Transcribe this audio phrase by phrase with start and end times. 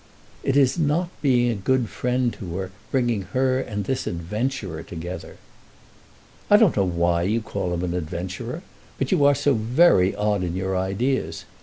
[0.41, 5.37] "It is not being a good friend to her, bringing her and this adventurer together."
[6.49, 8.63] "I don't know why you call him an adventurer.
[8.97, 11.45] But you are so very odd in your ideas!